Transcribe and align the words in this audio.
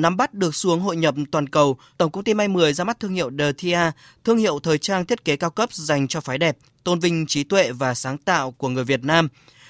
Nắm 0.00 0.16
bắt 0.16 0.34
được 0.34 0.54
xuống 0.54 0.80
hội 0.80 0.96
nhập 0.96 1.14
toàn 1.30 1.48
cầu, 1.48 1.76
Tổng 1.96 2.10
công 2.10 2.24
ty 2.24 2.34
May 2.34 2.48
10 2.48 2.72
ra 2.72 2.84
mắt 2.84 3.00
thương 3.00 3.14
hiệu 3.14 3.30
The 3.38 3.52
Tia, 3.52 3.78
thương 4.24 4.38
hiệu 4.38 4.58
thời 4.62 4.78
trang 4.78 5.04
thiết 5.04 5.24
kế 5.24 5.36
cao 5.36 5.50
cấp 5.50 5.72
dành 5.72 6.08
cho 6.08 6.20
phái 6.20 6.38
đẹp, 6.38 6.56
tôn 6.84 7.00
vinh 7.00 7.26
trí 7.26 7.44
tuệ 7.44 7.72
và 7.72 7.94
sáng 7.94 8.18
tạo 8.18 8.50
của 8.50 8.68
người 8.68 8.84
Việt 8.84 9.04
Nam. 9.04 9.28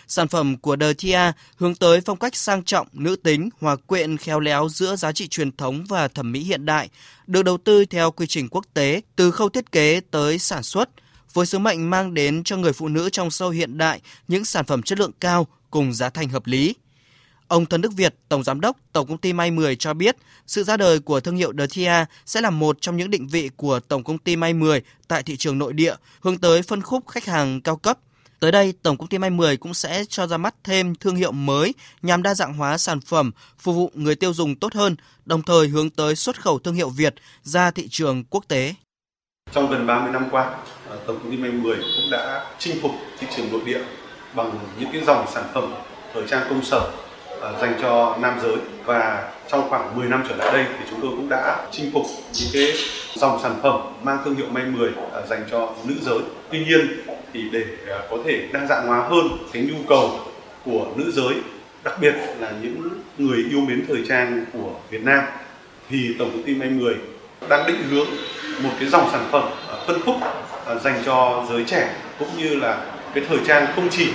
Sản 0.08 0.29
phẩm 0.29 0.56
của 0.56 0.77
The 0.77 0.93
Tia 0.93 1.32
hướng 1.56 1.74
tới 1.74 2.01
phong 2.01 2.19
cách 2.19 2.37
sang 2.37 2.64
trọng, 2.64 2.87
nữ 2.93 3.16
tính, 3.16 3.48
hòa 3.61 3.77
quyện 3.77 4.16
khéo 4.16 4.40
léo 4.40 4.69
giữa 4.69 4.96
giá 4.96 5.12
trị 5.12 5.29
truyền 5.29 5.56
thống 5.56 5.85
và 5.88 6.08
thẩm 6.08 6.33
mỹ 6.33 6.40
hiện 6.40 6.67
đại, 6.67 6.88
được 7.26 7.42
đầu 7.42 7.58
tư 7.58 7.85
theo 7.85 8.10
quy 8.10 8.26
trình 8.26 8.49
quốc 8.49 8.65
tế 8.74 9.01
từ 9.17 9.31
khâu 9.31 9.49
thiết 9.49 9.72
kế 9.72 10.01
tới 10.10 10.38
sản 10.38 10.62
xuất, 10.62 10.90
với 11.33 11.47
sứ 11.47 11.58
mệnh 11.58 11.90
mang 11.90 12.15
đến 12.15 12.44
cho 12.44 12.56
người 12.56 12.72
phụ 12.72 12.88
nữ 12.88 13.10
trong 13.10 13.31
sâu 13.31 13.51
hiện 13.51 13.78
đại 13.78 14.01
những 14.28 14.44
sản 14.44 14.65
phẩm 14.65 14.83
chất 14.83 14.99
lượng 14.99 15.12
cao 15.21 15.47
cùng 15.71 15.92
giá 15.92 16.10
thành 16.10 16.28
hợp 16.28 16.47
lý. 16.47 16.74
Ông 17.51 17.66
Thân 17.66 17.80
Đức 17.80 17.92
Việt, 17.96 18.14
Tổng 18.28 18.42
Giám 18.42 18.60
đốc 18.60 18.77
Tổng 18.92 19.06
Công 19.06 19.19
ty 19.19 19.32
May 19.32 19.50
10 19.50 19.77
cho 19.77 19.95
biết, 19.95 20.16
sự 20.46 20.64
ra 20.64 20.77
đời 20.77 21.00
của 21.00 21.20
thương 21.20 21.37
hiệu 21.37 21.52
The 21.77 22.05
sẽ 22.27 22.41
là 22.41 22.50
một 22.50 22.77
trong 22.80 22.96
những 22.96 23.10
định 23.10 23.27
vị 23.27 23.50
của 23.56 23.80
Tổng 23.80 24.04
Công 24.04 24.18
ty 24.18 24.36
May 24.36 24.54
10 24.54 24.82
tại 25.08 25.22
thị 25.22 25.36
trường 25.36 25.58
nội 25.58 25.72
địa, 25.72 25.94
hướng 26.20 26.38
tới 26.38 26.62
phân 26.62 26.82
khúc 26.82 27.08
khách 27.08 27.24
hàng 27.24 27.60
cao 27.60 27.77
cấp. 27.77 27.98
Tới 28.41 28.52
đây, 28.52 28.74
Tổng 28.82 28.96
Công 28.96 29.08
ty 29.08 29.18
May 29.18 29.30
10 29.30 29.56
cũng 29.56 29.74
sẽ 29.74 30.05
cho 30.08 30.27
ra 30.27 30.36
mắt 30.36 30.55
thêm 30.64 30.94
thương 30.94 31.16
hiệu 31.16 31.32
mới 31.32 31.74
nhằm 32.02 32.22
đa 32.22 32.34
dạng 32.34 32.55
hóa 32.55 32.78
sản 32.78 33.00
phẩm, 33.00 33.30
phục 33.58 33.74
vụ 33.74 33.91
người 33.94 34.14
tiêu 34.14 34.34
dùng 34.34 34.55
tốt 34.55 34.74
hơn, 34.74 34.96
đồng 35.24 35.42
thời 35.42 35.69
hướng 35.69 35.91
tới 35.91 36.16
xuất 36.16 36.41
khẩu 36.41 36.58
thương 36.58 36.74
hiệu 36.74 36.88
Việt 36.88 37.14
ra 37.42 37.70
thị 37.70 37.88
trường 37.91 38.24
quốc 38.24 38.44
tế. 38.48 38.74
Trong 39.52 39.70
gần 39.70 39.86
30 39.86 40.12
năm 40.12 40.28
qua, 40.30 40.56
ờ, 40.88 40.98
Tổng 41.06 41.19
Công 41.22 41.30
ty 41.30 41.36
May 41.36 41.50
10 41.50 41.77
cũng 41.77 42.10
đã 42.12 42.55
chinh 42.58 42.78
phục 42.82 42.92
thị 43.19 43.27
trường 43.36 43.52
nội 43.52 43.60
địa 43.66 43.80
bằng 44.34 44.58
những 44.80 44.88
cái 44.92 45.05
dòng 45.05 45.27
sản 45.34 45.44
phẩm 45.55 45.74
thời 46.14 46.28
trang 46.28 46.46
công 46.50 46.64
sở 46.64 46.91
Ờ, 47.40 47.54
dành 47.60 47.74
cho 47.82 48.16
nam 48.20 48.38
giới 48.42 48.56
và 48.84 49.28
trong 49.48 49.70
khoảng 49.70 49.96
10 49.96 50.08
năm 50.08 50.24
trở 50.28 50.36
lại 50.36 50.52
đây 50.52 50.64
thì 50.78 50.84
chúng 50.90 51.00
tôi 51.00 51.10
cũng 51.10 51.28
đã 51.28 51.66
chinh 51.72 51.90
phục 51.92 52.06
những 52.32 52.48
cái 52.52 52.72
dòng 53.14 53.38
sản 53.42 53.54
phẩm 53.62 53.80
mang 54.02 54.19
thương 54.24 54.34
hiệu 54.34 54.47
may 54.50 54.64
10 54.64 54.91
ờ, 55.12 55.27
dành 55.27 55.44
cho 55.50 55.72
nữ 55.84 55.94
giới. 56.02 56.19
Tuy 56.50 56.64
nhiên 56.64 56.80
thì 57.32 57.44
để 57.52 57.64
ờ, 57.88 58.06
có 58.10 58.16
thể 58.24 58.48
đa 58.52 58.66
dạng 58.66 58.86
hóa 58.86 59.08
hơn 59.08 59.28
cái 59.52 59.62
nhu 59.62 59.78
cầu 59.88 60.10
của 60.64 60.86
nữ 60.97 61.10
giới, 61.12 61.34
đặc 61.84 61.94
biệt 62.00 62.14
là 62.41 62.52
những 62.62 62.88
người 63.19 63.44
yêu 63.50 63.60
mến 63.60 63.84
thời 63.88 64.04
trang 64.08 64.44
của 64.52 64.70
Việt 64.91 65.02
Nam 65.02 65.25
thì 65.91 66.14
tổng 66.19 66.30
công 66.30 66.42
ty 66.42 66.54
may 66.54 66.70
10 66.70 66.94
đang 67.48 67.66
định 67.66 67.82
hướng 67.91 68.06
một 68.62 68.70
cái 68.80 68.88
dòng 68.88 69.08
sản 69.12 69.28
phẩm 69.30 69.50
phân 69.86 70.00
khúc 70.04 70.16
dành 70.80 71.02
cho 71.06 71.47
giới 71.50 71.64
trẻ 71.64 71.94
cũng 72.19 72.28
như 72.36 72.54
là 72.54 72.84
cái 73.14 73.25
thời 73.28 73.38
trang 73.47 73.66
không 73.75 73.88
chỉ 73.91 74.12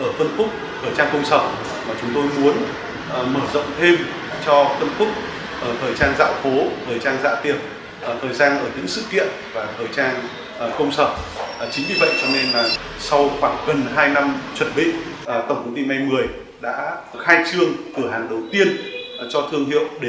ở 0.00 0.12
phân 0.12 0.28
khúc 0.36 0.46
thời 0.82 0.92
trang 0.96 1.08
công 1.12 1.24
sở 1.24 1.50
mà 1.88 1.94
chúng 2.00 2.10
tôi 2.14 2.24
muốn 2.40 2.56
uh, 3.20 3.26
mở 3.26 3.40
rộng 3.52 3.70
thêm 3.80 3.96
cho 4.46 4.76
phân 4.78 4.88
khúc 4.98 5.08
ở 5.60 5.68
ờ, 5.68 5.74
thời 5.80 5.94
trang 5.94 6.14
dạo 6.18 6.34
phố, 6.42 6.50
thời 6.86 6.98
trang 6.98 7.18
dạ 7.22 7.34
tiệc, 7.42 7.56
ờ, 8.00 8.16
thời 8.22 8.34
trang 8.38 8.58
ở 8.58 8.66
những 8.76 8.88
sự 8.88 9.02
kiện 9.10 9.26
và 9.52 9.66
thời 9.78 9.86
trang 9.96 10.14
uh, 10.64 10.78
công 10.78 10.92
sở. 10.92 11.04
Uh, 11.04 11.72
chính 11.72 11.84
vì 11.88 11.94
vậy 12.00 12.10
cho 12.22 12.28
nên 12.32 12.46
là 12.50 12.68
sau 12.98 13.30
khoảng 13.40 13.56
gần 13.66 13.82
2 13.94 14.08
năm 14.08 14.34
chuẩn 14.58 14.68
bị, 14.76 14.88
uh, 14.88 15.26
tổng 15.26 15.62
công 15.64 15.74
ty 15.76 15.84
May 15.84 15.98
10 15.98 16.26
đã 16.60 16.96
khai 17.18 17.44
trương 17.52 17.68
cửa 17.96 18.10
hàng 18.10 18.26
đầu 18.30 18.40
tiên 18.52 18.68
uh, 18.68 19.32
cho 19.32 19.48
thương 19.50 19.64
hiệu 19.64 19.84
Đề 20.00 20.08